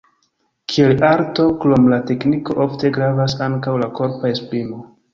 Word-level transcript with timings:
Kiel 0.71 1.03
arto, 1.09 1.45
krom 1.65 1.87
la 1.95 2.01
tekniko, 2.13 2.57
ofte 2.67 2.93
gravas 2.99 3.39
ankaŭ 3.51 3.79
la 3.87 3.95
korpa 4.01 4.37
esprimo. 4.37 4.87